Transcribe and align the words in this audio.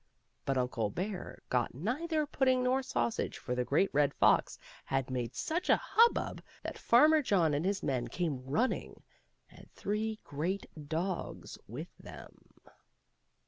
But 0.45 0.57
Uncle 0.57 0.89
Bear 0.89 1.37
got 1.49 1.75
neither 1.75 2.25
pudding 2.25 2.63
nor 2.63 2.81
sausage, 2.81 3.37
for 3.37 3.53
the 3.53 3.63
Great 3.63 3.91
Red 3.93 4.15
Fox 4.15 4.57
had 4.85 5.11
made 5.11 5.35
such 5.35 5.69
a 5.69 5.75
hubbub 5.77 6.41
that 6.63 6.79
Farmer 6.79 7.21
John 7.21 7.53
and 7.53 7.63
his 7.63 7.83
men 7.83 8.07
came 8.07 8.43
running, 8.47 9.03
and 9.47 9.69
three 9.69 10.17
great 10.23 10.65
dogs 10.87 11.55
with 11.67 11.95
them. 11.99 12.35